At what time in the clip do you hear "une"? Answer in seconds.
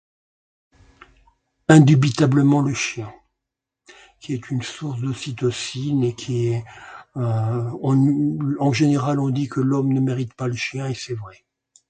4.49-4.63